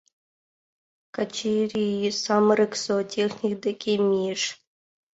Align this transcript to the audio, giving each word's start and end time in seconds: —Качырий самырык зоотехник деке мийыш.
—Качырий 1.15 1.97
самырык 2.23 2.73
зоотехник 2.83 3.55
деке 3.65 3.93
мийыш. 4.07 4.43